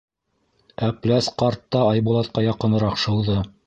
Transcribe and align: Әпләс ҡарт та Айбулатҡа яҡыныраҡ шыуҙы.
Әпләс 0.87 1.29
ҡарт 1.43 1.63
та 1.77 1.85
Айбулатҡа 1.93 2.49
яҡыныраҡ 2.51 3.03
шыуҙы. 3.07 3.43